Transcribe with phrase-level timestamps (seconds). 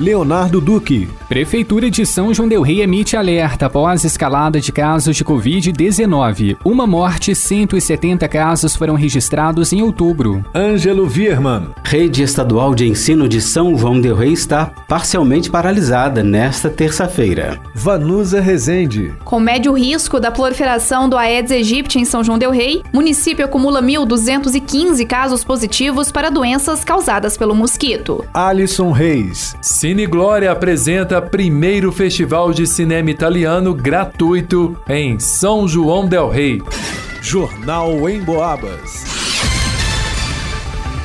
[0.00, 1.08] Leonardo Duque.
[1.28, 6.56] Prefeitura de São João del Rei emite alerta após escalada de casos de Covid-19.
[6.64, 10.44] Uma morte, 170 casos foram registrados em outubro.
[10.54, 11.68] Ângelo Vierman.
[11.84, 17.58] Rede Estadual de Ensino de São João del Rei está parcialmente paralisada nesta terça-feira.
[17.74, 19.12] Vanusa Rezende.
[19.24, 23.82] Com médio risco da proliferação do Aedes aegypti em São João del Rei, município acumula
[23.82, 28.24] 1.215 casos positivos para doenças causadas pelo mosquito.
[28.32, 29.56] Alisson Reis.
[29.88, 36.60] Cine Glória apresenta primeiro festival de cinema italiano gratuito em São João del Rei.
[37.22, 39.07] Jornal em Boabas.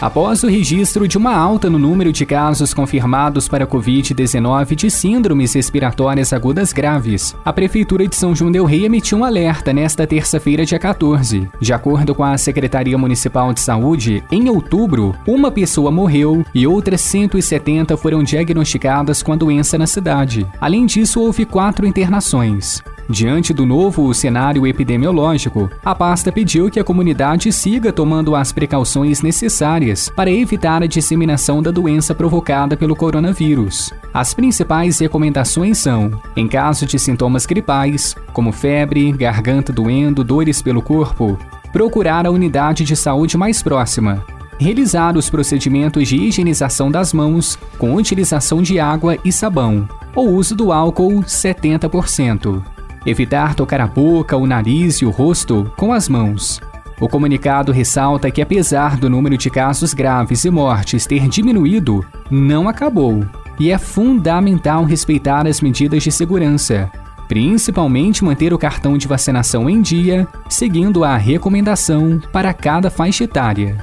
[0.00, 5.52] Após o registro de uma alta no número de casos confirmados para Covid-19 de síndromes
[5.52, 10.64] respiratórias agudas graves, a Prefeitura de São João Del Rei emitiu um alerta nesta terça-feira,
[10.64, 11.50] dia 14.
[11.60, 17.02] De acordo com a Secretaria Municipal de Saúde, em outubro, uma pessoa morreu e outras
[17.02, 20.46] 170 foram diagnosticadas com a doença na cidade.
[20.58, 22.82] Além disso, houve quatro internações.
[23.10, 29.20] Diante do novo cenário epidemiológico, a pasta pediu que a comunidade siga tomando as precauções
[29.20, 33.92] necessárias para evitar a disseminação da doença provocada pelo coronavírus.
[34.14, 40.80] As principais recomendações são: em caso de sintomas gripais, como febre, garganta doendo, dores pelo
[40.80, 41.36] corpo,
[41.72, 44.24] procurar a unidade de saúde mais próxima,
[44.56, 50.54] realizar os procedimentos de higienização das mãos com utilização de água e sabão, ou uso
[50.54, 52.79] do álcool 70%.
[53.04, 56.60] Evitar tocar a boca, o nariz e o rosto com as mãos.
[57.00, 62.68] O comunicado ressalta que, apesar do número de casos graves e mortes ter diminuído, não
[62.68, 63.24] acabou.
[63.58, 66.90] E é fundamental respeitar as medidas de segurança,
[67.26, 73.78] principalmente manter o cartão de vacinação em dia, seguindo a recomendação para cada faixa etária.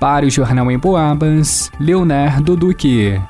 [0.00, 3.20] Para o Jornal em Boabas, Leonardo Duque.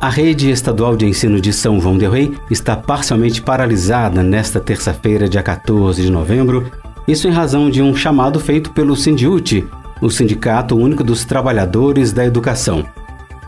[0.00, 5.28] A rede estadual de ensino de São João del Rei está parcialmente paralisada nesta terça-feira,
[5.28, 6.72] dia 14 de novembro,
[7.06, 9.66] isso em razão de um chamado feito pelo Sindiute,
[10.00, 12.86] o Sindicato Único dos Trabalhadores da Educação.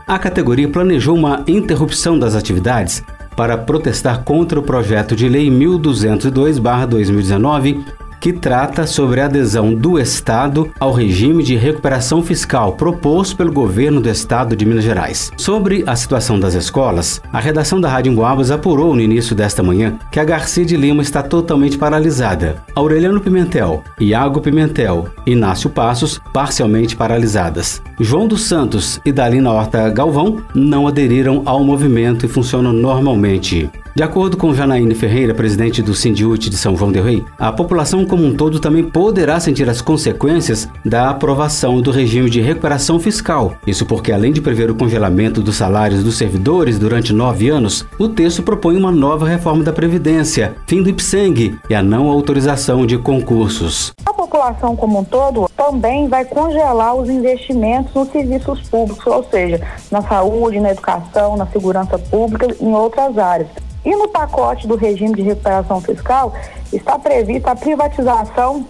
[0.05, 3.03] A categoria planejou uma interrupção das atividades
[3.35, 7.83] para protestar contra o projeto de lei 1202/2019
[8.23, 13.99] que trata sobre a adesão do Estado ao regime de recuperação fiscal proposto pelo governo
[13.99, 15.29] do Estado de Minas Gerais.
[15.35, 19.99] Sobre a situação das escolas, a redação da Rádio Emboabas apurou no início desta manhã
[20.09, 26.95] que a Garcia de Lima está totalmente paralisada, Aureliano Pimentel, Iago Pimentel Inácio Passos parcialmente
[26.95, 27.81] paralisadas.
[27.99, 33.69] João dos Santos e Dalina Horta Galvão não aderiram ao movimento e funcionam normalmente.
[33.95, 38.03] De acordo com Janaíne Ferreira, presidente do Sindiute de São João del Rei, a população
[38.07, 43.53] como um todo também poderá sentir as consequências da aprovação do regime de recuperação fiscal.
[43.67, 48.09] Isso porque, além de prever o congelamento dos salários dos servidores durante nove anos, o
[48.09, 52.97] texto propõe uma nova reforma da Previdência, fim do IPSENG e a não autorização de
[52.97, 53.93] concursos.
[54.07, 59.61] A população como um todo também vai congelar os investimentos nos serviços públicos, ou seja,
[59.91, 63.49] na saúde, na educação, na segurança pública, em outras áreas.
[63.85, 66.33] E no pacote do regime de recuperação fiscal
[66.71, 68.65] está prevista a privatização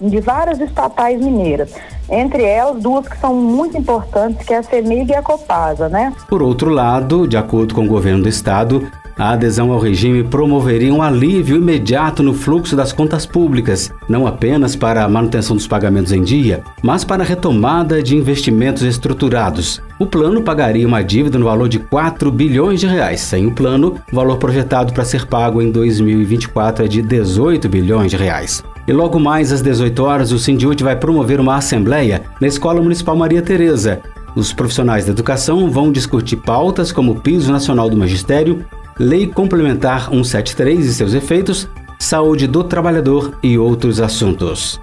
[0.00, 1.74] de várias estatais mineiras,
[2.08, 6.14] entre elas duas que são muito importantes, que é a CEMIG e a Copasa, né?
[6.28, 10.94] Por outro lado, de acordo com o governo do estado, a adesão ao regime promoveria
[10.94, 16.10] um alívio imediato no fluxo das contas públicas, não apenas para a manutenção dos pagamentos
[16.10, 19.82] em dia, mas para a retomada de investimentos estruturados.
[19.98, 23.20] O plano pagaria uma dívida no valor de 4 bilhões de reais.
[23.20, 28.10] Sem o plano, o valor projetado para ser pago em 2024 é de 18 bilhões
[28.10, 28.64] de reais.
[28.88, 33.14] E logo mais às 18 horas, o Sindiúte vai promover uma assembleia na Escola Municipal
[33.14, 34.00] Maria Tereza.
[34.34, 38.64] Os profissionais da educação vão discutir pautas como o Piso Nacional do Magistério,
[38.98, 44.80] Lei Complementar 173 e seus efeitos, saúde do trabalhador e outros assuntos.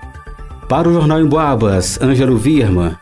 [0.68, 3.00] Para o Jornal em Boabas, Ângelo Virma.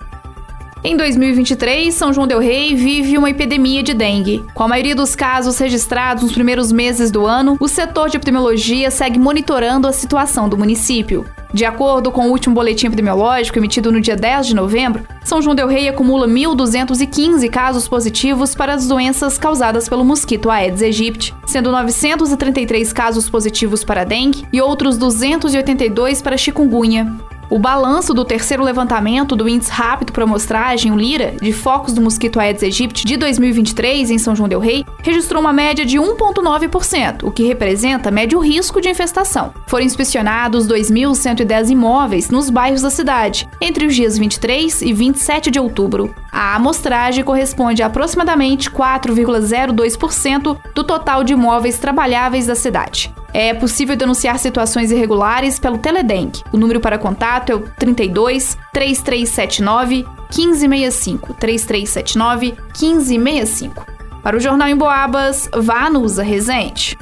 [0.84, 4.46] Em 2023, São João Del Rei vive uma epidemia de dengue.
[4.54, 8.92] Com a maioria dos casos registrados nos primeiros meses do ano, o setor de epidemiologia
[8.92, 11.25] segue monitorando a situação do município.
[11.56, 15.56] De acordo com o último boletim epidemiológico emitido no dia 10 de novembro, São João
[15.56, 21.72] Del Rei acumula 1.215 casos positivos para as doenças causadas pelo mosquito Aedes aegypti, sendo
[21.72, 27.16] 933 casos positivos para dengue e outros 282 para chikungunya.
[27.50, 32.01] O balanço do terceiro levantamento do Índice Rápido para Amostragem, o LIRA, de focos do
[32.01, 37.24] mosquito Aedes aegypti de 2023 em São João del Rei, registrou uma média de 1,9%,
[37.24, 39.53] o que representa médio risco de infestação.
[39.68, 45.59] Foram inspecionados 2.110 imóveis nos bairros da cidade, entre os dias 23 e 27 de
[45.59, 46.15] outubro.
[46.31, 53.13] A amostragem corresponde a aproximadamente 4,02% do total de imóveis trabalháveis da cidade.
[53.37, 56.41] É possível denunciar situações irregulares pelo Teledenk.
[56.53, 61.33] O número para contato é o 32 3379 1565.
[61.33, 63.85] 3379 1565.
[64.23, 66.97] Para o Jornal em Boabas, vá no Resente.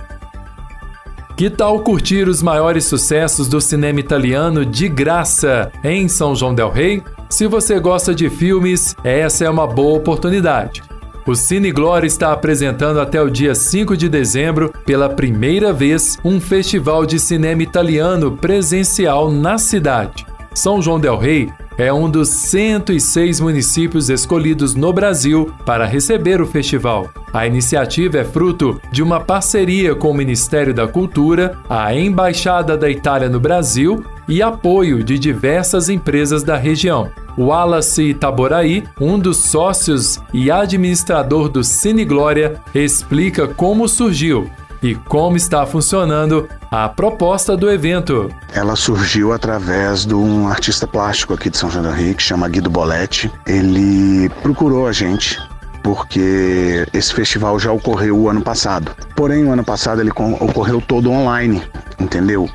[1.38, 6.72] Que tal curtir os maiores sucessos do cinema italiano de graça em São João del
[6.72, 7.04] Rei?
[7.30, 10.82] Se você gosta de filmes, essa é uma boa oportunidade.
[11.26, 16.38] O Cine Glória está apresentando até o dia 5 de dezembro, pela primeira vez, um
[16.38, 20.26] festival de cinema italiano presencial na cidade.
[20.54, 26.46] São João Del Rei é um dos 106 municípios escolhidos no Brasil para receber o
[26.46, 27.10] festival.
[27.32, 32.90] A iniciativa é fruto de uma parceria com o Ministério da Cultura, a Embaixada da
[32.90, 37.12] Itália no Brasil e apoio de diversas empresas da região.
[37.38, 44.50] Wallace Itaboraí, um dos sócios e administrador do Cine Glória, explica como surgiu
[44.84, 48.30] e como está funcionando a proposta do evento.
[48.54, 52.50] Ela surgiu através de um artista plástico aqui de São João do Rio, que chama
[52.50, 53.32] Guido Boletti.
[53.48, 55.40] Ele procurou a gente
[55.82, 58.96] porque esse festival já ocorreu o ano passado.
[59.16, 61.62] Porém, o ano passado ele ocorreu todo online,
[62.00, 62.50] entendeu?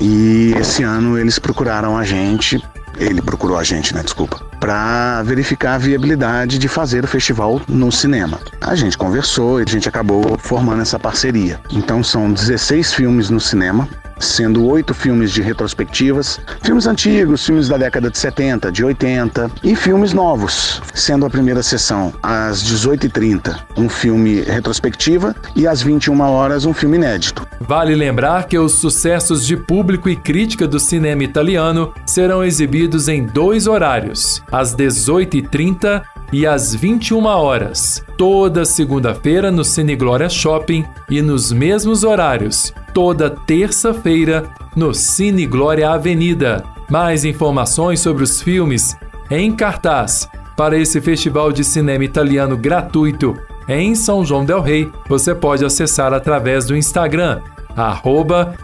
[0.00, 2.60] E esse ano eles procuraram a gente
[2.98, 4.02] ele procurou a gente, né?
[4.02, 4.40] Desculpa.
[4.60, 8.38] Para verificar a viabilidade de fazer o festival no cinema.
[8.60, 11.58] A gente conversou e a gente acabou formando essa parceria.
[11.72, 13.88] Então são 16 filmes no cinema,
[14.18, 19.74] sendo oito filmes de retrospectivas, filmes antigos, filmes da década de 70, de 80 e
[19.74, 26.66] filmes novos, sendo a primeira sessão às 18h30 um filme retrospectiva e às 21 horas
[26.66, 27.46] um filme inédito.
[27.70, 33.24] Vale lembrar que os sucessos de público e crítica do cinema italiano serão exibidos em
[33.24, 36.02] dois horários, às 18h30
[36.32, 43.30] e às 21 horas, toda segunda-feira no Cine Glória Shopping e nos mesmos horários, toda
[43.30, 46.64] terça-feira no Cine Glória Avenida.
[46.90, 48.96] Mais informações sobre os filmes
[49.30, 53.36] em cartaz para esse festival de cinema italiano gratuito
[53.68, 57.40] em São João del Rei, você pode acessar através do Instagram,
[57.76, 58.54] arroba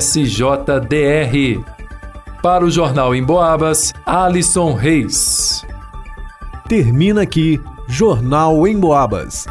[0.00, 1.64] SJDR.
[2.42, 5.64] Para o Jornal em Boabas, Alisson Reis.
[6.68, 9.46] Termina aqui Jornal em Boabas.